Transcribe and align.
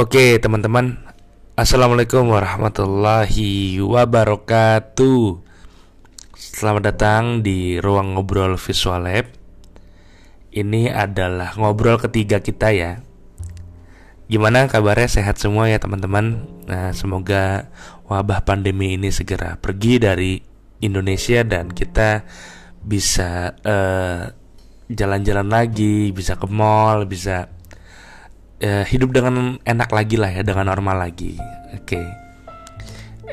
Oke 0.00 0.40
teman-teman. 0.40 0.96
Assalamualaikum 1.60 2.32
warahmatullahi 2.32 3.84
wabarakatuh. 3.84 5.44
Selamat 6.32 6.88
datang 6.88 7.44
di 7.44 7.76
ruang 7.76 8.16
ngobrol 8.16 8.56
visual 8.56 9.04
lab. 9.04 9.28
Ini 10.56 10.88
adalah 10.88 11.52
ngobrol 11.52 12.00
ketiga 12.00 12.40
kita 12.40 12.72
ya. 12.72 13.04
Gimana 14.24 14.72
kabarnya? 14.72 15.20
Sehat 15.20 15.36
semua 15.36 15.68
ya 15.68 15.76
teman-teman? 15.76 16.48
Nah 16.64 16.96
semoga 16.96 17.68
wabah 18.08 18.40
pandemi 18.48 18.96
ini 18.96 19.12
segera 19.12 19.60
pergi 19.60 20.00
dari 20.00 20.40
Indonesia 20.80 21.44
Dan 21.44 21.76
kita 21.76 22.24
bisa 22.80 23.52
eh, 23.52 24.32
jalan-jalan 24.88 25.48
lagi 25.52 26.08
Bisa 26.16 26.40
ke 26.40 26.48
mall, 26.48 27.04
bisa 27.04 27.59
uh, 28.60 28.84
hidup 28.84 29.10
dengan 29.16 29.56
enak 29.64 29.90
lagi 29.90 30.16
lah 30.20 30.30
ya 30.30 30.42
dengan 30.44 30.68
normal 30.68 31.08
lagi. 31.08 31.36
Oke. 31.74 31.98
Okay. 31.98 32.06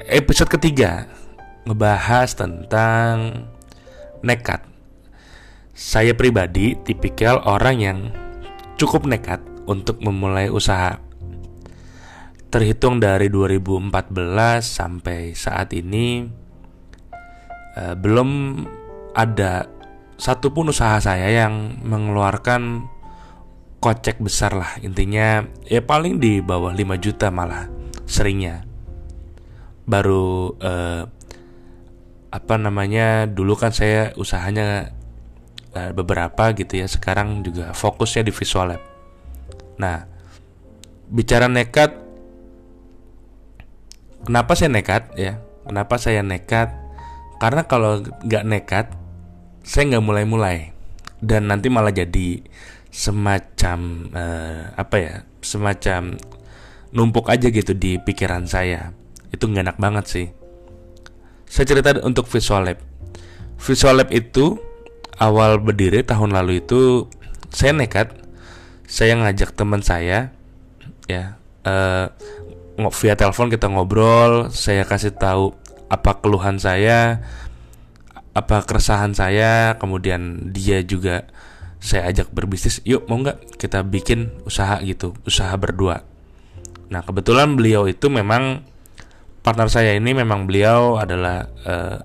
episode 0.08 0.48
ketiga 0.48 1.10
ngebahas 1.68 2.32
tentang 2.38 3.46
nekat. 4.24 4.64
Saya 5.78 6.18
pribadi 6.18 6.74
tipikal 6.82 7.44
orang 7.46 7.78
yang 7.78 8.00
cukup 8.80 9.06
nekat 9.06 9.44
untuk 9.70 10.02
memulai 10.02 10.50
usaha. 10.50 10.98
Terhitung 12.48 13.04
dari 13.04 13.28
2014 13.28 13.92
sampai 14.64 15.36
saat 15.36 15.76
ini 15.76 16.24
uh, 17.76 17.94
belum 17.94 18.64
ada 19.14 19.68
satupun 20.18 20.74
usaha 20.74 20.98
saya 20.98 21.46
yang 21.46 21.78
mengeluarkan 21.86 22.90
kocek 23.78 24.18
besar 24.22 24.58
lah. 24.58 24.72
Intinya 24.82 25.46
ya 25.70 25.82
paling 25.86 26.18
di 26.18 26.42
bawah 26.42 26.74
5 26.74 26.98
juta 26.98 27.30
malah 27.30 27.70
seringnya. 28.10 28.66
Baru 29.88 30.58
eh, 30.60 31.04
apa 32.28 32.56
namanya 32.60 33.26
dulu 33.26 33.56
kan 33.56 33.72
saya 33.72 34.12
usahanya 34.20 34.92
eh, 35.74 35.92
beberapa 35.96 36.52
gitu 36.54 36.84
ya 36.84 36.88
sekarang 36.90 37.46
juga 37.46 37.72
fokusnya 37.72 38.28
di 38.28 38.34
visual 38.34 38.76
lab. 38.76 38.82
Nah 39.80 40.06
bicara 41.08 41.48
nekat 41.48 41.96
kenapa 44.28 44.58
saya 44.58 44.70
nekat 44.74 45.04
ya? 45.16 45.40
Kenapa 45.68 45.96
saya 46.00 46.24
nekat? 46.24 46.72
Karena 47.38 47.68
kalau 47.68 48.02
nggak 48.02 48.44
nekat 48.48 48.86
saya 49.68 49.96
nggak 49.96 50.06
mulai-mulai. 50.06 50.72
Dan 51.18 51.50
nanti 51.50 51.68
malah 51.68 51.90
jadi 51.90 52.46
semacam 52.90 54.10
uh, 54.16 54.62
apa 54.76 54.96
ya 54.98 55.16
semacam 55.44 56.18
numpuk 56.92 57.28
aja 57.30 57.52
gitu 57.52 57.76
di 57.76 58.00
pikiran 58.00 58.48
saya. 58.48 58.96
Itu 59.30 59.52
nggak 59.52 59.64
enak 59.72 59.78
banget 59.78 60.06
sih. 60.08 60.28
Saya 61.48 61.66
cerita 61.68 61.96
untuk 62.04 62.28
visual 62.28 62.68
lab. 62.68 62.80
Visual 63.58 64.04
lab 64.04 64.10
itu 64.12 64.60
awal 65.18 65.58
berdiri 65.58 66.06
tahun 66.06 66.34
lalu 66.34 66.62
itu 66.62 67.10
saya 67.50 67.74
nekat 67.74 68.14
saya 68.88 69.18
ngajak 69.20 69.52
teman 69.58 69.82
saya 69.82 70.32
ya 71.10 71.36
uh, 71.66 72.14
via 72.94 73.16
telepon 73.18 73.50
kita 73.50 73.68
ngobrol 73.68 74.54
saya 74.54 74.86
kasih 74.86 75.18
tahu 75.18 75.58
apa 75.90 76.22
keluhan 76.22 76.62
saya 76.62 77.26
apa 78.38 78.62
keresahan 78.62 79.18
saya 79.18 79.82
kemudian 79.82 80.54
dia 80.54 80.86
juga 80.86 81.26
saya 81.78 82.10
ajak 82.10 82.34
berbisnis 82.34 82.82
yuk 82.84 83.06
mau 83.06 83.22
nggak 83.22 83.60
kita 83.62 83.86
bikin 83.86 84.34
usaha 84.44 84.82
gitu 84.82 85.14
usaha 85.24 85.54
berdua? 85.56 86.02
Nah 86.90 87.02
kebetulan 87.04 87.54
beliau 87.54 87.86
itu 87.86 88.10
memang 88.10 88.66
partner 89.46 89.70
saya 89.70 89.96
ini 89.96 90.12
memang 90.18 90.50
beliau 90.50 90.98
adalah 91.00 91.48
uh, 91.64 92.00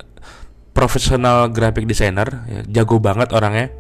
profesional 0.73 1.51
graphic 1.51 1.85
designer 1.85 2.45
ya, 2.49 2.83
jago 2.83 3.01
banget 3.01 3.33
orangnya. 3.33 3.73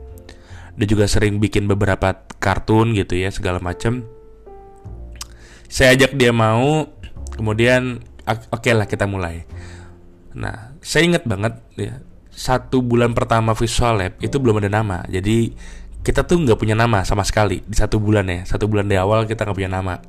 Dia 0.72 0.88
juga 0.88 1.04
sering 1.04 1.36
bikin 1.36 1.68
beberapa 1.68 2.24
kartun 2.40 2.96
gitu 2.96 3.20
ya 3.20 3.28
segala 3.28 3.60
macam 3.60 4.08
saya 5.72 5.96
ajak 5.96 6.20
dia 6.20 6.36
mau 6.36 6.84
kemudian 7.32 8.04
oke 8.28 8.60
okay 8.60 8.76
lah 8.76 8.84
kita 8.84 9.08
mulai. 9.08 9.48
Nah 10.36 10.76
saya 10.84 11.08
ingat 11.08 11.24
banget 11.24 11.56
ya 11.80 11.96
satu 12.32 12.80
bulan 12.80 13.12
pertama 13.12 13.52
visual 13.52 14.00
lab 14.00 14.12
itu 14.18 14.36
belum 14.40 14.64
ada 14.64 14.72
nama. 14.72 15.04
Jadi 15.06 15.52
kita 16.02 16.26
tuh 16.26 16.42
nggak 16.42 16.58
punya 16.58 16.74
nama 16.74 17.06
sama 17.06 17.22
sekali 17.22 17.62
di 17.62 17.76
satu 17.76 18.00
bulan 18.00 18.26
ya. 18.26 18.40
Satu 18.48 18.66
bulan 18.66 18.88
di 18.88 18.96
awal 18.96 19.28
kita 19.28 19.44
nggak 19.44 19.56
punya 19.56 19.70
nama. 19.70 20.00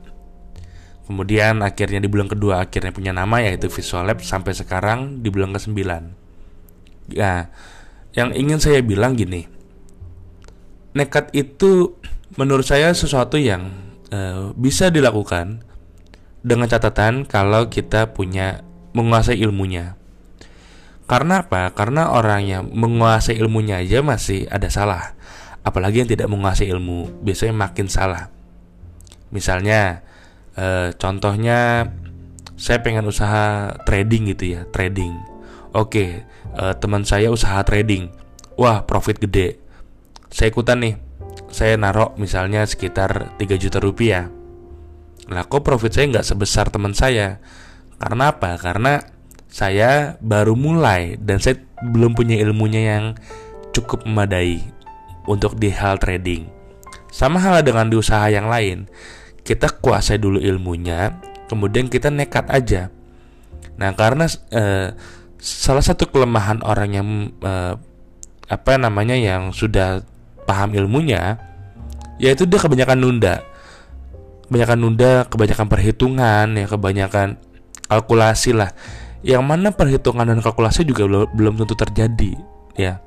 Kemudian 1.04 1.60
akhirnya 1.60 2.00
di 2.00 2.08
bulan 2.08 2.32
kedua 2.32 2.64
akhirnya 2.64 2.96
punya 2.96 3.12
nama 3.12 3.44
yaitu 3.44 3.68
Visual 3.68 4.08
Lab 4.08 4.24
sampai 4.24 4.56
sekarang 4.56 5.20
di 5.20 5.28
bulan 5.28 5.52
ke 5.52 5.60
9 5.60 6.24
ya 7.12 7.52
yang 8.14 8.32
ingin 8.32 8.62
saya 8.62 8.80
bilang 8.80 9.18
gini 9.18 9.50
nekat 10.94 11.34
itu 11.34 11.98
menurut 12.38 12.64
saya 12.64 12.94
sesuatu 12.94 13.36
yang 13.36 13.74
uh, 14.14 14.54
bisa 14.54 14.94
dilakukan 14.94 15.66
dengan 16.46 16.70
catatan 16.70 17.26
kalau 17.26 17.68
kita 17.68 18.14
punya 18.14 18.62
menguasai 18.94 19.42
ilmunya 19.42 19.98
karena 21.04 21.44
apa? 21.44 21.76
Karena 21.76 22.16
orang 22.16 22.42
yang 22.48 22.64
menguasai 22.72 23.36
ilmunya 23.36 23.84
aja 23.84 24.00
masih 24.00 24.48
ada 24.48 24.72
salah. 24.72 25.16
Apalagi 25.64 26.04
yang 26.04 26.10
tidak 26.12 26.32
menguasai 26.32 26.72
ilmu 26.72 27.24
biasanya 27.24 27.56
makin 27.56 27.88
salah. 27.92 28.32
Misalnya 29.32 30.04
e, 30.56 30.96
contohnya 30.96 31.92
saya 32.56 32.80
pengen 32.80 33.04
usaha 33.08 33.76
trading 33.84 34.32
gitu 34.36 34.60
ya 34.60 34.62
trading. 34.72 35.12
Oke 35.76 36.24
e, 36.56 36.64
teman 36.80 37.04
saya 37.04 37.32
usaha 37.32 37.60
trading. 37.68 38.08
Wah 38.56 38.88
profit 38.88 39.20
gede. 39.20 39.60
Saya 40.32 40.56
ikutan 40.56 40.80
nih. 40.84 40.96
Saya 41.54 41.78
narok 41.78 42.18
misalnya 42.18 42.64
sekitar 42.66 43.38
3 43.38 43.62
juta 43.62 43.78
rupiah. 43.84 44.32
Lah 45.30 45.44
kok 45.48 45.64
profit 45.64 45.92
saya 45.92 46.10
nggak 46.16 46.28
sebesar 46.28 46.72
teman 46.72 46.96
saya? 46.96 47.44
Karena 48.00 48.36
apa? 48.36 48.60
Karena 48.60 49.13
saya 49.54 50.18
baru 50.18 50.58
mulai 50.58 51.14
dan 51.22 51.38
saya 51.38 51.62
belum 51.86 52.18
punya 52.18 52.42
ilmunya 52.42 52.98
yang 52.98 53.06
cukup 53.70 54.02
memadai 54.02 54.66
untuk 55.30 55.62
di 55.62 55.70
hal 55.70 56.02
trading. 56.02 56.50
Sama 57.14 57.38
hal 57.38 57.62
dengan 57.62 57.86
di 57.86 57.94
usaha 57.94 58.26
yang 58.34 58.50
lain, 58.50 58.90
kita 59.46 59.70
kuasai 59.78 60.18
dulu 60.18 60.42
ilmunya, 60.42 61.22
kemudian 61.46 61.86
kita 61.86 62.10
nekat 62.10 62.50
aja. 62.50 62.90
Nah, 63.78 63.94
karena 63.94 64.26
eh, 64.50 64.98
salah 65.38 65.86
satu 65.86 66.10
kelemahan 66.10 66.66
orang 66.66 66.90
yang 66.90 67.08
eh, 67.46 67.78
apa 68.50 68.72
namanya 68.82 69.14
yang 69.14 69.54
sudah 69.54 70.02
paham 70.50 70.74
ilmunya, 70.74 71.38
yaitu 72.18 72.50
dia 72.50 72.58
kebanyakan 72.58 72.98
nunda, 72.98 73.46
kebanyakan 74.50 74.78
nunda, 74.82 75.14
kebanyakan 75.30 75.68
perhitungan, 75.70 76.48
ya 76.58 76.66
kebanyakan 76.66 77.38
kalkulasi 77.86 78.58
lah. 78.58 78.74
Yang 79.24 79.44
mana 79.48 79.72
perhitungan 79.72 80.28
dan 80.28 80.44
kalkulasi 80.44 80.84
juga 80.84 81.08
belum, 81.08 81.56
tentu 81.56 81.80
terjadi, 81.80 82.36
ya. 82.76 83.00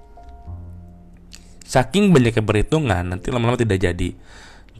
Saking 1.60 2.08
banyaknya 2.08 2.40
perhitungan 2.40 3.04
nanti 3.04 3.28
lama-lama 3.28 3.60
tidak 3.60 3.84
jadi. 3.84 4.16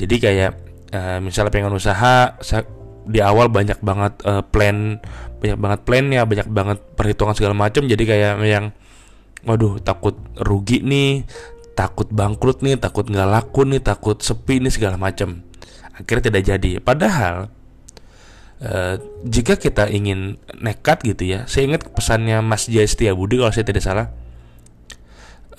Jadi 0.00 0.16
kayak 0.16 0.50
uh, 0.96 1.18
misalnya 1.20 1.52
pengen 1.52 1.76
usaha 1.76 2.40
di 3.06 3.20
awal 3.20 3.52
banyak 3.52 3.78
banget 3.84 4.18
uh, 4.24 4.42
plan 4.42 4.98
banyak 5.38 5.58
banget 5.60 5.80
plannya 5.84 6.22
banyak 6.24 6.48
banget 6.48 6.78
perhitungan 6.94 7.34
segala 7.36 7.58
macam. 7.58 7.84
Jadi 7.84 8.02
kayak 8.06 8.40
yang 8.46 8.70
waduh 9.44 9.82
takut 9.82 10.16
rugi 10.40 10.80
nih 10.80 11.26
takut 11.76 12.08
bangkrut 12.08 12.64
nih 12.64 12.80
takut 12.80 13.04
nggak 13.04 13.28
laku 13.28 13.68
nih 13.68 13.82
takut 13.84 14.16
sepi 14.22 14.62
nih 14.62 14.72
segala 14.72 14.96
macam. 14.96 15.42
Akhirnya 15.92 16.32
tidak 16.32 16.42
jadi. 16.48 16.70
Padahal 16.80 17.50
Uh, 18.56 18.96
jika 19.28 19.60
kita 19.60 19.84
ingin 19.92 20.40
nekat 20.56 21.04
gitu 21.04 21.28
ya, 21.28 21.44
saya 21.44 21.68
ingat 21.68 21.92
pesannya 21.92 22.40
Mas 22.40 22.64
Jaya 22.72 23.12
Budi 23.12 23.36
kalau 23.36 23.52
saya 23.52 23.68
tidak 23.68 23.84
salah, 23.84 24.08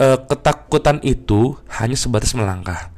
uh, 0.01 0.17
ketakutan 0.25 0.97
itu 1.05 1.53
hanya 1.77 1.94
sebatas 1.94 2.33
melangkah. 2.33 2.89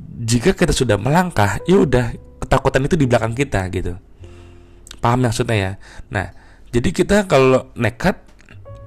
Jika 0.00 0.56
kita 0.56 0.72
sudah 0.72 0.96
melangkah, 0.96 1.60
ya 1.68 1.76
udah 1.76 2.16
ketakutan 2.40 2.88
itu 2.88 2.96
di 2.96 3.04
belakang 3.04 3.36
kita 3.36 3.68
gitu. 3.68 4.00
Paham 5.04 5.28
maksudnya 5.28 5.56
ya? 5.56 5.72
Nah, 6.08 6.32
jadi 6.72 6.88
kita 6.88 7.28
kalau 7.28 7.68
nekat 7.76 8.16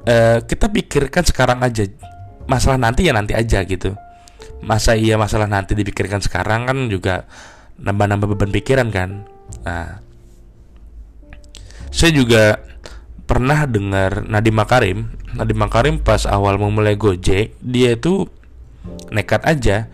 uh, 0.09 0.41
kita 0.41 0.73
pikirkan 0.73 1.21
sekarang 1.21 1.61
aja. 1.61 1.85
Masalah 2.49 2.81
nanti 2.81 3.05
ya 3.05 3.13
nanti 3.13 3.37
aja 3.37 3.61
gitu. 3.61 3.93
Masa 4.65 4.97
iya 4.97 5.21
masalah 5.21 5.45
nanti 5.45 5.77
dipikirkan 5.77 6.17
sekarang 6.17 6.65
kan 6.65 6.77
juga 6.89 7.29
nambah-nambah 7.77 8.33
beban 8.33 8.49
pikiran 8.49 8.89
kan. 8.89 9.29
Nah, 9.61 10.06
saya 11.91 12.11
juga 12.13 12.43
pernah 13.27 13.67
dengar 13.67 14.23
Nadiem 14.23 14.55
Makarim 14.55 14.99
Nadiem 15.35 15.59
Makarim 15.59 15.95
pas 15.99 16.23
awal 16.23 16.55
memulai 16.55 16.95
Gojek 16.95 17.59
dia 17.59 17.89
itu 17.95 18.27
nekat 19.11 19.43
aja 19.43 19.91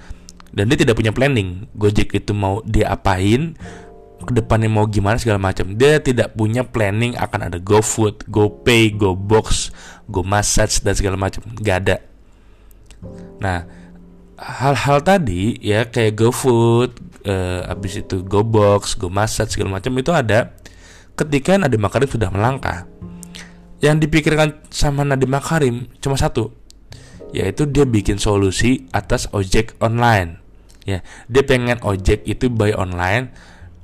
dan 0.53 0.63
dia 0.69 0.77
tidak 0.77 0.97
punya 1.01 1.09
planning 1.09 1.65
Gojek 1.73 2.13
itu 2.13 2.31
mau 2.37 2.61
diapain 2.61 3.57
ke 4.23 4.31
depannya 4.31 4.71
mau 4.71 4.87
gimana 4.87 5.19
segala 5.19 5.37
macam. 5.37 5.75
Dia 5.75 5.99
tidak 5.99 6.33
punya 6.33 6.63
planning 6.63 7.13
akan 7.19 7.51
ada 7.51 7.59
GoFood, 7.59 8.31
GoPay, 8.31 8.95
GoBox, 8.95 9.75
GoMassage 10.07 10.81
dan 10.81 10.95
segala 10.95 11.19
macam. 11.19 11.43
Gak 11.59 11.77
ada. 11.85 11.97
Nah, 13.43 13.67
hal-hal 14.39 15.03
tadi 15.03 15.59
ya 15.59 15.91
kayak 15.91 16.15
GoFood, 16.15 16.91
uh, 17.27 17.67
habis 17.67 17.99
itu 17.99 18.23
GoBox, 18.23 18.95
GoMassage 18.95 19.59
segala 19.59 19.77
macam 19.77 19.91
itu 19.99 20.11
ada 20.15 20.55
ketika 21.13 21.57
Nadiem 21.57 21.81
Makarim 21.81 22.09
sudah 22.09 22.29
melangkah. 22.33 22.89
Yang 23.83 24.07
dipikirkan 24.07 24.63
sama 24.71 25.03
Nadiem 25.03 25.31
Makarim 25.31 25.75
cuma 25.99 26.15
satu, 26.15 26.55
yaitu 27.35 27.67
dia 27.67 27.83
bikin 27.83 28.17
solusi 28.17 28.87
atas 28.95 29.27
ojek 29.35 29.75
online. 29.83 30.39
Ya, 30.83 30.99
dia 31.31 31.43
pengen 31.47 31.79
ojek 31.79 32.27
itu 32.27 32.51
buy 32.51 32.75
online 32.75 33.31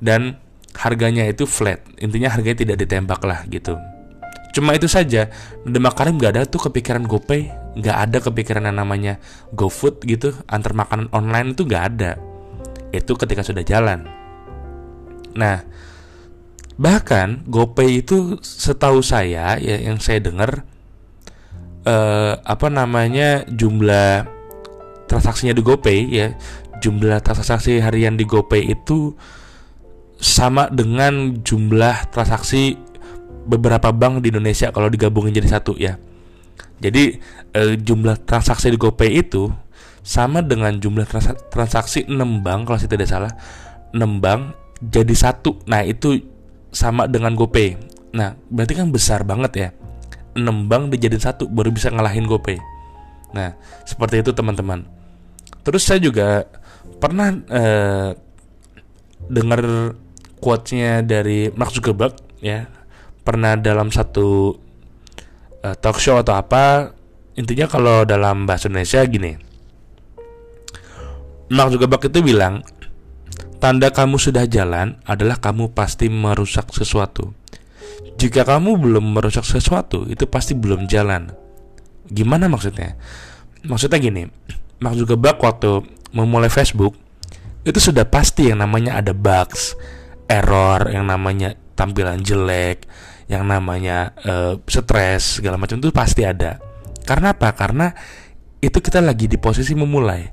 dan 0.04 0.36
harganya 0.76 1.24
itu 1.28 1.48
flat. 1.48 1.80
Intinya 2.00 2.32
harganya 2.32 2.64
tidak 2.64 2.76
ditembak 2.80 3.20
lah 3.24 3.44
gitu. 3.48 3.76
Cuma 4.50 4.74
itu 4.74 4.90
saja. 4.90 5.30
Nadiem 5.62 5.84
Makarim 5.84 6.18
gak 6.18 6.32
ada 6.36 6.42
tuh 6.48 6.68
kepikiran 6.68 7.06
GoPay, 7.06 7.60
nggak 7.78 7.96
ada 7.96 8.18
kepikiran 8.18 8.66
yang 8.66 8.82
namanya 8.82 9.22
GoFood 9.54 10.02
gitu, 10.02 10.34
antar 10.50 10.74
makanan 10.74 11.06
online 11.14 11.54
itu 11.54 11.62
nggak 11.62 11.84
ada. 11.94 12.18
Itu 12.90 13.14
ketika 13.14 13.46
sudah 13.46 13.62
jalan. 13.62 14.10
Nah, 15.38 15.62
bahkan 16.80 17.44
GoPay 17.44 18.00
itu 18.00 18.40
setahu 18.40 19.04
saya 19.04 19.60
ya 19.60 19.76
yang 19.76 20.00
saya 20.00 20.24
dengar 20.24 20.64
eh, 21.84 22.32
apa 22.40 22.72
namanya 22.72 23.44
jumlah 23.52 24.24
transaksinya 25.04 25.52
di 25.52 25.60
GoPay 25.60 25.98
ya 26.08 26.32
jumlah 26.80 27.20
transaksi 27.20 27.84
harian 27.84 28.16
di 28.16 28.24
GoPay 28.24 28.72
itu 28.72 29.12
sama 30.16 30.72
dengan 30.72 31.36
jumlah 31.44 32.08
transaksi 32.08 32.80
beberapa 33.44 33.92
bank 33.92 34.24
di 34.24 34.32
Indonesia 34.32 34.72
kalau 34.72 34.88
digabungin 34.88 35.36
jadi 35.36 35.60
satu 35.60 35.76
ya. 35.76 36.00
Jadi 36.80 37.20
eh, 37.52 37.76
jumlah 37.76 38.24
transaksi 38.24 38.72
di 38.72 38.80
GoPay 38.80 39.20
itu 39.20 39.52
sama 40.00 40.40
dengan 40.40 40.80
jumlah 40.80 41.04
transaksi 41.52 42.08
6 42.08 42.16
bank 42.40 42.60
kalau 42.64 42.78
saya 42.80 42.88
tidak 42.88 43.08
salah 43.08 43.32
6 43.92 44.00
bank 44.24 44.56
jadi 44.80 45.12
satu. 45.12 45.60
Nah, 45.68 45.84
itu 45.84 46.39
sama 46.70 47.06
dengan 47.06 47.34
GoPay. 47.34 47.76
Nah, 48.14 48.34
berarti 48.50 48.74
kan 48.78 48.90
besar 48.90 49.22
banget 49.22 49.52
ya. 49.54 49.68
6 50.34 50.70
bank 50.70 50.94
dijadiin 50.94 51.22
satu 51.22 51.50
baru 51.50 51.74
bisa 51.74 51.90
ngalahin 51.90 52.26
GoPay. 52.26 52.58
Nah, 53.34 53.54
seperti 53.86 54.22
itu 54.22 54.30
teman-teman. 54.34 54.86
Terus 55.62 55.82
saya 55.86 56.00
juga 56.02 56.46
pernah 56.98 57.34
uh, 57.34 58.10
dengar 59.30 59.94
quotes-nya 60.40 61.04
dari 61.04 61.52
Mark 61.54 61.74
Zuckerberg 61.74 62.16
ya. 62.40 62.66
Pernah 63.22 63.54
dalam 63.60 63.92
satu 63.92 64.56
uh, 65.62 65.76
talk 65.76 66.00
show 66.00 66.18
atau 66.18 66.34
apa 66.34 66.96
intinya 67.36 67.68
kalau 67.70 68.02
dalam 68.02 68.48
bahasa 68.48 68.66
Indonesia 68.66 69.04
gini. 69.06 69.32
Mark 71.50 71.74
Zuckerberg 71.74 72.06
itu 72.06 72.20
bilang 72.22 72.62
tanda 73.60 73.92
kamu 73.92 74.16
sudah 74.16 74.48
jalan 74.48 74.96
adalah 75.04 75.36
kamu 75.36 75.76
pasti 75.76 76.08
merusak 76.08 76.72
sesuatu. 76.72 77.36
Jika 78.16 78.48
kamu 78.48 78.80
belum 78.80 79.16
merusak 79.16 79.44
sesuatu, 79.44 80.08
itu 80.08 80.24
pasti 80.24 80.56
belum 80.56 80.88
jalan. 80.88 81.32
Gimana 82.08 82.48
maksudnya? 82.48 82.96
Maksudnya 83.64 84.00
gini, 84.00 84.24
Mark 84.80 84.96
Zuckerberg 84.96 85.36
waktu 85.40 85.84
memulai 86.16 86.48
Facebook 86.48 86.96
itu 87.60 87.76
sudah 87.76 88.08
pasti 88.08 88.48
yang 88.48 88.64
namanya 88.64 88.96
ada 88.96 89.12
bugs, 89.12 89.76
error, 90.24 90.88
yang 90.88 91.04
namanya 91.04 91.52
tampilan 91.76 92.24
jelek, 92.24 92.88
yang 93.28 93.44
namanya 93.44 94.16
uh, 94.24 94.56
stres 94.64 95.38
segala 95.38 95.60
macam 95.60 95.76
itu 95.76 95.92
pasti 95.92 96.24
ada. 96.24 96.56
Karena 97.04 97.36
apa? 97.36 97.52
Karena 97.52 97.92
itu 98.60 98.80
kita 98.80 99.00
lagi 99.00 99.28
di 99.28 99.36
posisi 99.36 99.72
memulai 99.76 100.24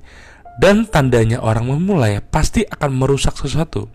dan 0.58 0.90
tandanya 0.90 1.42
orang 1.42 1.70
memulai 1.70 2.20
pasti 2.22 2.66
akan 2.66 2.92
merusak 2.94 3.38
sesuatu. 3.38 3.88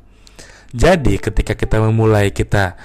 Jadi 0.73 1.20
ketika 1.20 1.53
kita 1.53 1.82
memulai 1.82 2.32
kita 2.32 2.79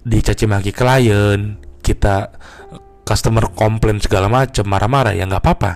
dicaci 0.00 0.48
maki 0.48 0.72
klien, 0.72 1.60
kita 1.84 2.32
customer 3.04 3.52
komplain 3.52 4.00
segala 4.00 4.32
macam, 4.32 4.64
marah-marah 4.64 5.12
ya 5.12 5.28
nggak 5.28 5.42
apa-apa. 5.44 5.72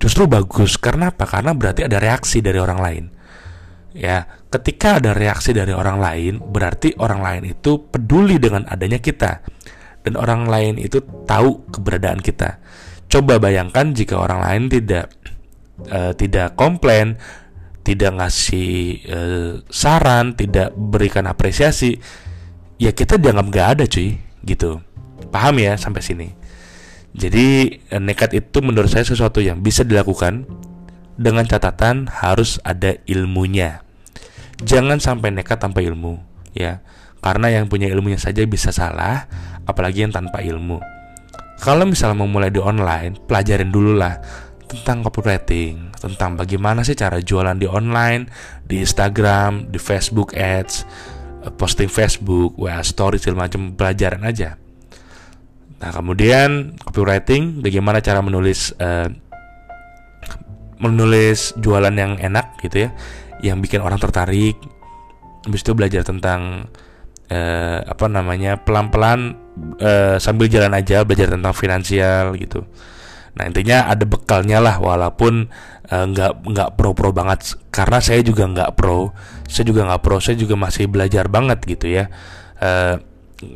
Justru 0.00 0.28
bagus 0.28 0.76
karena 0.76 1.12
apa? 1.12 1.24
Karena 1.24 1.56
berarti 1.56 1.84
ada 1.84 1.96
reaksi 2.00 2.44
dari 2.44 2.60
orang 2.60 2.80
lain. 2.80 3.04
Ya, 3.90 4.22
ketika 4.48 5.02
ada 5.02 5.16
reaksi 5.16 5.50
dari 5.50 5.74
orang 5.74 5.98
lain, 5.98 6.38
berarti 6.38 6.94
orang 7.00 7.20
lain 7.20 7.42
itu 7.52 7.90
peduli 7.90 8.38
dengan 8.38 8.62
adanya 8.70 9.02
kita 9.02 9.42
dan 10.04 10.14
orang 10.16 10.48
lain 10.48 10.74
itu 10.80 11.02
tahu 11.26 11.68
keberadaan 11.68 12.22
kita. 12.22 12.60
Coba 13.10 13.42
bayangkan 13.42 13.90
jika 13.90 14.22
orang 14.22 14.40
lain 14.46 14.62
tidak 14.70 15.10
uh, 15.88 16.12
tidak 16.12 16.58
komplain, 16.58 17.16
tidak 17.80 18.12
ngasih 18.20 19.00
uh, 19.08 19.52
saran, 19.72 20.36
tidak 20.36 20.76
berikan 20.76 21.24
apresiasi, 21.24 21.96
ya 22.80 22.92
kita 22.92 23.16
dianggap 23.20 23.46
gak 23.52 23.68
ada 23.78 23.84
cuy 23.88 24.16
gitu. 24.44 24.80
Paham 25.28 25.60
ya 25.60 25.76
sampai 25.76 26.02
sini. 26.02 26.28
Jadi 27.10 27.78
eh, 27.90 28.00
nekat 28.02 28.38
itu 28.38 28.62
menurut 28.62 28.86
saya 28.86 29.02
sesuatu 29.02 29.42
yang 29.42 29.60
bisa 29.60 29.82
dilakukan 29.82 30.46
dengan 31.18 31.44
catatan 31.44 32.06
harus 32.08 32.62
ada 32.62 32.96
ilmunya. 33.04 33.82
Jangan 34.62 35.02
sampai 35.02 35.34
nekat 35.34 35.60
tanpa 35.60 35.82
ilmu 35.82 36.22
ya. 36.54 36.80
Karena 37.20 37.52
yang 37.52 37.68
punya 37.68 37.84
ilmunya 37.92 38.16
saja 38.16 38.40
bisa 38.48 38.72
salah 38.72 39.28
apalagi 39.68 40.08
yang 40.08 40.14
tanpa 40.14 40.40
ilmu. 40.40 40.80
Kalau 41.60 41.84
misalnya 41.84 42.16
mau 42.16 42.30
mulai 42.30 42.48
di 42.48 42.56
online 42.56 43.20
pelajarin 43.28 43.68
dulu 43.68 44.00
lah 44.00 44.16
tentang 44.70 45.02
copywriting, 45.02 45.90
tentang 45.98 46.38
bagaimana 46.38 46.86
sih 46.86 46.94
cara 46.94 47.18
jualan 47.18 47.58
di 47.58 47.66
online, 47.66 48.30
di 48.62 48.78
Instagram, 48.78 49.66
di 49.66 49.82
Facebook 49.82 50.38
Ads, 50.38 50.86
posting 51.58 51.90
Facebook, 51.90 52.54
WA 52.54 52.78
story 52.86 53.18
segala 53.18 53.50
macam 53.50 53.74
pelajaran 53.74 54.22
aja. 54.22 54.54
Nah 55.82 55.90
kemudian 55.90 56.78
copywriting, 56.78 57.64
bagaimana 57.66 57.98
cara 57.98 58.22
menulis 58.22 58.70
uh, 58.78 59.10
menulis 60.78 61.56
jualan 61.58 61.92
yang 61.92 62.20
enak 62.22 62.62
gitu 62.62 62.86
ya, 62.86 62.90
yang 63.42 63.58
bikin 63.58 63.82
orang 63.82 63.98
tertarik. 63.98 64.54
Habis 65.40 65.66
itu 65.66 65.72
belajar 65.74 66.06
tentang 66.06 66.70
uh, 67.32 67.78
apa 67.82 68.06
namanya 68.06 68.60
pelan-pelan 68.60 69.34
uh, 69.80 70.16
sambil 70.20 70.46
jalan 70.46 70.76
aja 70.76 71.02
belajar 71.02 71.32
tentang 71.32 71.56
finansial 71.56 72.36
gitu. 72.36 72.62
Nah 73.38 73.46
intinya 73.46 73.86
ada 73.86 74.04
bekalnya 74.06 74.58
lah 74.58 74.82
walaupun 74.82 75.50
Eh, 75.90 76.06
nggak 76.06 76.32
uh, 76.32 76.48
nggak 76.54 76.68
pro 76.78 76.94
pro 76.94 77.10
banget. 77.10 77.58
Karena 77.74 77.98
saya 77.98 78.22
juga 78.22 78.46
nggak 78.46 78.78
pro 78.78 79.10
saya 79.50 79.66
juga 79.66 79.82
nggak 79.90 80.02
pro 80.06 80.22
saya 80.22 80.38
juga 80.38 80.54
masih 80.54 80.86
belajar 80.86 81.26
banget 81.26 81.58
gitu 81.66 81.86
ya. 81.90 82.06
Uh, 82.62 83.02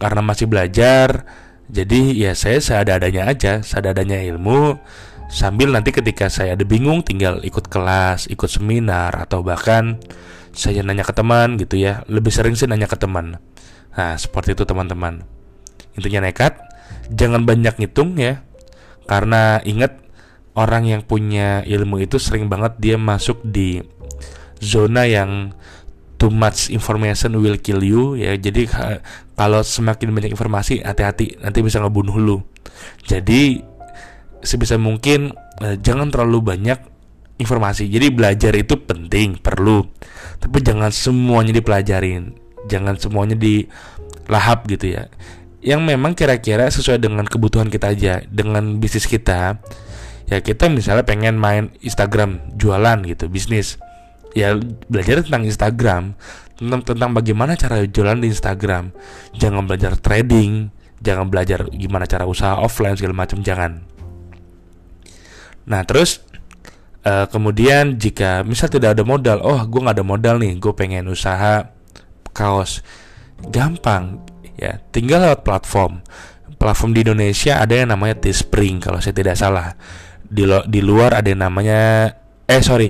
karena 0.02 0.21
masih 0.25 0.50
belajar 0.50 1.28
jadi 1.69 2.00
ya 2.16 2.33
saya 2.33 2.59
seadanya 2.59 3.28
aja 3.28 3.61
seadanya 3.61 4.16
ilmu 4.16 4.81
sambil 5.28 5.71
nanti 5.76 5.93
ketika 5.93 6.33
saya 6.33 6.57
ada 6.57 6.64
bingung 6.64 7.04
tinggal 7.04 7.38
ikut 7.45 7.69
kelas 7.69 8.26
ikut 8.33 8.49
seminar 8.49 9.12
atau 9.14 9.45
bahkan 9.45 10.00
saya 10.57 10.83
nanya 10.83 11.07
ke 11.07 11.14
teman 11.14 11.54
gitu 11.54 11.78
ya. 11.78 12.02
Lebih 12.11 12.35
sering 12.35 12.59
sih 12.59 12.66
nanya 12.66 12.90
ke 12.90 12.99
teman. 12.99 13.38
Nah 13.95 14.19
seperti 14.19 14.59
itu 14.59 14.66
teman-teman. 14.66 15.23
Intinya 15.95 16.26
nekat 16.26 16.59
jangan 17.14 17.47
banyak 17.47 17.78
ngitung 17.78 18.19
ya 18.19 18.43
karena 19.05 19.61
ingat 19.65 20.01
orang 20.55 20.87
yang 20.87 21.03
punya 21.03 21.63
ilmu 21.67 22.01
itu 22.01 22.17
sering 22.17 22.47
banget 22.47 22.79
dia 22.79 22.97
masuk 22.97 23.43
di 23.43 23.83
zona 24.63 25.05
yang 25.05 25.53
too 26.17 26.31
much 26.31 26.71
information 26.71 27.37
will 27.43 27.59
kill 27.59 27.83
you 27.83 28.15
ya. 28.17 28.39
Jadi 28.39 28.71
kalau 29.35 29.61
semakin 29.61 30.15
banyak 30.15 30.31
informasi 30.33 30.81
hati-hati 30.81 31.43
nanti 31.43 31.61
bisa 31.61 31.83
ngebunuh 31.83 32.17
lu. 32.17 32.39
Jadi 33.05 33.61
sebisa 34.41 34.79
mungkin 34.81 35.35
eh, 35.61 35.77
jangan 35.83 36.09
terlalu 36.09 36.55
banyak 36.55 36.79
informasi. 37.37 37.91
Jadi 37.91 38.15
belajar 38.15 38.55
itu 38.55 38.79
penting 38.79 39.37
perlu. 39.43 39.85
Tapi 40.39 40.59
jangan 40.63 40.95
semuanya 40.95 41.53
dipelajarin. 41.53 42.33
Jangan 42.65 42.97
semuanya 42.97 43.37
dilahap 43.37 44.65
gitu 44.71 44.97
ya 44.97 45.11
yang 45.64 45.80
memang 45.80 46.12
kira-kira 46.12 46.68
sesuai 46.68 47.00
dengan 47.00 47.25
kebutuhan 47.25 47.73
kita 47.73 47.97
aja 47.97 48.21
dengan 48.28 48.76
bisnis 48.76 49.09
kita 49.09 49.56
ya 50.28 50.38
kita 50.44 50.68
misalnya 50.68 51.09
pengen 51.09 51.40
main 51.40 51.73
Instagram 51.80 52.52
jualan 52.52 53.00
gitu 53.09 53.33
bisnis. 53.33 53.80
Ya 54.37 54.52
belajar 54.92 55.25
tentang 55.25 55.49
Instagram 55.49 56.02
tentang 56.59 56.80
tentang 56.85 57.11
bagaimana 57.16 57.56
cara 57.56 57.80
jualan 57.80 58.21
di 58.21 58.28
Instagram. 58.28 58.92
Jangan 59.33 59.64
belajar 59.64 59.97
trading 59.97 60.68
jangan 61.04 61.28
belajar 61.28 61.68
gimana 61.68 62.09
cara 62.09 62.25
usaha 62.25 62.61
offline 62.61 62.97
segala 62.97 63.25
macam 63.25 63.40
jangan. 63.40 63.85
Nah 65.64 65.80
terus 65.88 66.21
uh, 67.09 67.25
kemudian 67.28 67.97
jika 67.97 68.44
misal 68.44 68.68
tidak 68.68 69.00
ada 69.00 69.04
modal 69.04 69.40
oh 69.40 69.64
gue 69.64 69.80
nggak 69.80 69.97
ada 69.97 70.06
modal 70.06 70.37
nih 70.40 70.61
gue 70.61 70.73
pengen 70.76 71.09
usaha 71.09 71.73
kaos. 72.37 72.85
Gampang 73.44 74.34
ya 74.59 74.81
tinggal 74.91 75.23
lewat 75.25 75.47
platform. 75.47 76.01
Platform 76.55 76.91
di 76.97 77.05
Indonesia 77.05 77.61
ada 77.61 77.75
yang 77.75 77.93
namanya 77.93 78.17
Teespring 78.19 78.81
kalau 78.81 79.03
saya 79.03 79.15
tidak 79.17 79.37
salah. 79.37 79.77
Di 80.25 80.47
di 80.71 80.81
luar 80.81 81.19
ada 81.19 81.29
yang 81.29 81.45
namanya 81.45 82.11
eh 82.49 82.63
sorry 82.65 82.89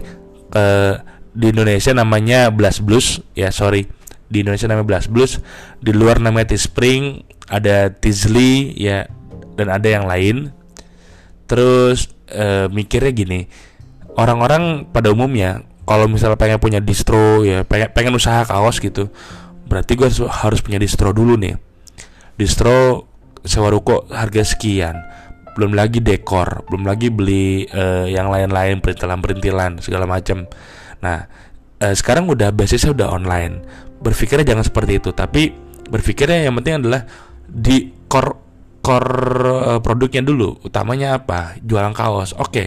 uh, 0.55 0.95
di 1.35 1.51
Indonesia 1.51 1.91
namanya 1.91 2.49
Blast 2.55 2.85
Blues 2.85 3.21
ya 3.35 3.51
sorry. 3.51 3.89
Di 4.31 4.43
Indonesia 4.43 4.71
namanya 4.71 4.89
Blast 4.89 5.09
Blues 5.11 5.43
di 5.83 5.93
luar 5.93 6.23
namanya 6.23 6.55
Teespring 6.55 7.27
ada 7.51 7.93
Tizly 7.93 8.73
ya 8.79 9.11
dan 9.59 9.69
ada 9.73 9.89
yang 9.89 10.05
lain. 10.07 10.55
Terus 11.45 12.09
uh, 12.33 12.71
mikirnya 12.73 13.13
gini 13.13 13.41
orang-orang 14.15 14.89
pada 14.91 15.11
umumnya 15.11 15.63
kalau 15.85 16.09
misalnya 16.09 16.39
pengen 16.41 16.59
punya 16.63 16.81
distro 16.81 17.45
ya 17.45 17.67
pengen 17.67 17.93
pengen 17.93 18.15
usaha 18.17 18.47
kaos 18.47 18.81
gitu 18.81 19.13
berarti 19.65 19.97
gue 19.97 20.09
harus 20.29 20.61
punya 20.61 20.79
distro 20.79 21.11
dulu 21.11 21.35
nih. 21.41 21.57
Distro 22.37 23.09
sewa 23.45 23.69
ruko 23.69 24.09
harga 24.09 24.43
sekian. 24.45 24.97
Belum 25.55 25.71
lagi 25.77 26.03
dekor 26.03 26.67
belum 26.67 26.83
lagi 26.83 27.15
beli 27.15 27.63
uh, 27.71 28.11
yang 28.11 28.27
lain-lain 28.27 28.83
perintilan-perintilan 28.83 29.79
segala 29.79 30.03
macam 30.03 30.51
nah 30.99 31.31
uh, 31.79 31.95
sekarang 31.95 32.27
udah 32.27 32.51
basisnya 32.51 32.91
udah 32.91 33.15
online. 33.15 33.63
Berpikirnya 34.03 34.43
jangan 34.43 34.67
seperti 34.67 34.99
itu 34.99 35.15
tapi 35.15 35.55
berpikirnya 35.87 36.51
yang 36.51 36.59
penting 36.59 36.83
adalah 36.83 37.07
di 37.47 37.93
core 38.11 38.35
core 38.83 39.23
uh, 39.47 39.81
produknya 39.81 40.27
dulu. 40.27 40.59
Utamanya 40.67 41.23
apa? 41.23 41.55
Jualan 41.63 41.95
kaos. 41.95 42.35
Oke 42.35 42.43
okay. 42.51 42.67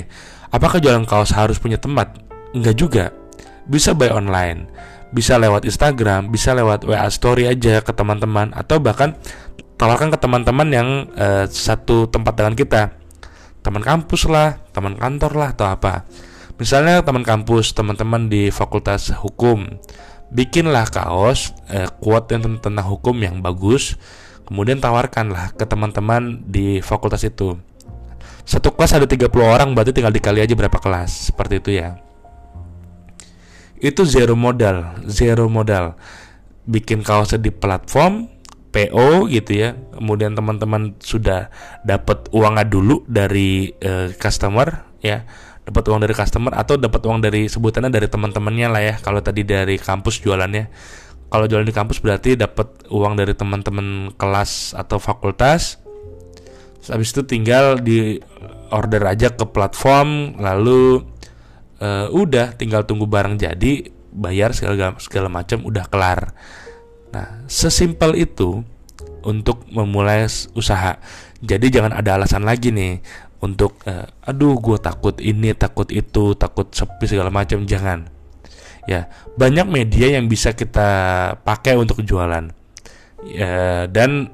apakah 0.53 0.79
jualan 0.79 1.03
kaos 1.03 1.35
harus 1.35 1.59
punya 1.59 1.75
tempat? 1.75 2.23
Enggak 2.55 2.75
juga. 2.79 3.05
Bisa 3.67 3.91
buy 3.91 4.15
online, 4.15 4.71
bisa 5.11 5.39
lewat 5.39 5.63
Instagram, 5.63 6.27
bisa 6.27 6.51
lewat 6.51 6.83
WA 6.83 7.07
story 7.07 7.47
aja 7.47 7.79
ke 7.79 7.91
teman-teman 7.95 8.51
atau 8.51 8.79
bahkan 8.83 9.15
tawarkan 9.79 10.11
ke 10.11 10.17
teman-teman 10.19 10.67
yang 10.73 10.89
uh, 11.15 11.45
satu 11.47 12.09
tempat 12.11 12.33
dengan 12.35 12.53
kita. 12.57 12.81
Teman 13.63 13.83
kampus 13.83 14.27
lah, 14.27 14.59
teman 14.71 14.95
kantor 14.95 15.31
lah 15.35 15.49
atau 15.55 15.67
apa. 15.67 16.07
Misalnya 16.57 17.05
teman 17.05 17.21
kampus, 17.21 17.75
teman-teman 17.75 18.31
di 18.31 18.49
Fakultas 18.49 19.13
Hukum, 19.13 19.67
bikinlah 20.33 20.89
kaos 20.89 21.53
uh, 21.69 21.87
quote 22.01 22.33
yang 22.33 22.57
tentang 22.59 22.87
hukum 22.87 23.15
yang 23.21 23.39
bagus, 23.39 23.95
kemudian 24.49 24.81
tawarkanlah 24.81 25.53
ke 25.53 25.63
teman-teman 25.67 26.41
di 26.47 26.79
fakultas 26.81 27.23
itu. 27.23 27.59
Satu 28.47 28.71
kelas 28.71 28.95
ada 28.95 29.03
30 29.03 29.27
orang, 29.43 29.75
berarti 29.75 29.91
tinggal 29.91 30.15
dikali 30.15 30.39
aja 30.39 30.55
berapa 30.55 30.79
kelas. 30.79 31.31
Seperti 31.31 31.59
itu 31.59 31.75
ya 31.83 32.06
itu 33.81 34.01
zero 34.05 34.33
modal 34.33 34.97
zero 35.05 35.45
modal. 35.47 35.97
Bikin 36.67 36.99
kaosnya 37.05 37.39
di 37.39 37.53
platform 37.53 38.27
PO 38.73 39.31
gitu 39.31 39.51
ya. 39.55 39.73
Kemudian 39.95 40.35
teman-teman 40.35 40.99
sudah 40.99 41.49
dapat 41.81 42.27
uangnya 42.35 42.67
dulu 42.67 43.01
dari 43.07 43.71
uh, 43.81 44.11
customer 44.17 44.85
ya. 45.01 45.23
Dapat 45.67 45.83
uang 45.91 45.99
dari 46.03 46.15
customer 46.15 46.55
atau 46.55 46.79
dapat 46.79 47.01
uang 47.03 47.19
dari 47.19 47.51
sebutannya 47.51 47.91
dari 47.91 48.07
teman-temannya 48.07 48.67
lah 48.67 48.81
ya. 48.83 48.95
Kalau 48.99 49.19
tadi 49.23 49.43
dari 49.47 49.79
kampus 49.79 50.23
jualannya. 50.23 50.69
Kalau 51.27 51.43
jualan 51.43 51.67
di 51.67 51.75
kampus 51.75 51.99
berarti 51.99 52.39
dapat 52.39 52.87
uang 52.87 53.19
dari 53.19 53.35
teman-teman 53.35 54.15
kelas 54.15 54.71
atau 54.75 54.95
fakultas. 54.95 55.75
Habis 56.87 57.11
itu 57.11 57.27
tinggal 57.27 57.83
di 57.83 58.15
order 58.71 59.03
aja 59.11 59.31
ke 59.31 59.43
platform 59.43 60.39
lalu 60.39 61.03
uh, 61.81 62.07
udah 62.11 62.53
tinggal 62.57 62.83
tunggu 62.83 63.05
barang 63.05 63.37
jadi 63.41 63.89
bayar 64.13 64.53
segala 64.53 64.97
segala 64.97 65.29
macam 65.29 65.63
udah 65.65 65.85
kelar. 65.89 66.33
Nah 67.13 67.45
sesimpel 67.45 68.17
itu 68.17 68.65
untuk 69.25 69.65
memulai 69.69 70.25
usaha. 70.55 70.97
Jadi 71.37 71.69
jangan 71.69 71.93
ada 71.93 72.17
alasan 72.17 72.47
lagi 72.47 72.73
nih 72.73 73.01
untuk 73.43 73.77
uh, 73.85 74.09
aduh 74.25 74.57
gue 74.57 74.77
takut 74.81 75.13
ini 75.21 75.53
takut 75.53 75.85
itu 75.93 76.33
takut 76.33 76.69
sepi 76.73 77.05
segala 77.05 77.29
macam. 77.29 77.63
Jangan. 77.63 78.09
Ya 78.87 79.11
banyak 79.35 79.67
media 79.67 80.17
yang 80.17 80.31
bisa 80.31 80.55
kita 80.55 80.89
pakai 81.43 81.75
untuk 81.75 82.01
jualan. 82.01 82.55
Ya, 83.27 83.89
dan 83.89 84.29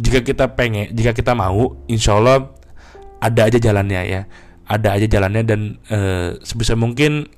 jika 0.00 0.24
kita 0.24 0.56
pengen 0.56 0.90
jika 0.96 1.12
kita 1.12 1.36
mau 1.36 1.76
insya 1.86 2.16
Allah 2.16 2.50
ada 3.20 3.46
aja 3.46 3.60
jalannya 3.60 4.02
ya 4.08 4.22
ada 4.72 4.96
aja 4.96 5.04
jalannya 5.04 5.42
dan 5.44 5.60
e, 5.92 5.98
sebisa 6.40 6.72
mungkin 6.72 7.28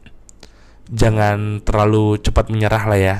jangan 0.87 1.59
terlalu 1.67 2.23
cepat 2.23 2.55
menyerah 2.55 2.85
lah 2.87 2.99
ya. 2.99 3.17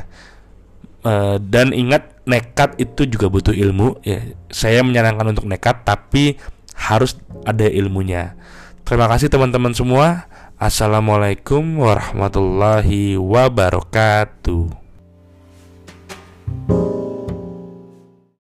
E, 1.03 1.43
dan 1.43 1.75
ingat 1.75 2.23
nekat 2.23 2.79
itu 2.79 3.11
juga 3.11 3.27
butuh 3.27 3.51
ilmu 3.51 3.99
ya. 4.07 4.23
Saya 4.55 4.87
menyarankan 4.87 5.35
untuk 5.35 5.51
nekat 5.51 5.83
tapi 5.83 6.39
harus 6.79 7.19
ada 7.43 7.67
ilmunya. 7.67 8.39
Terima 8.87 9.11
kasih 9.11 9.27
teman-teman 9.27 9.75
semua. 9.75 10.31
Assalamualaikum 10.55 11.83
warahmatullahi 11.83 13.19
wabarakatuh 13.19 14.85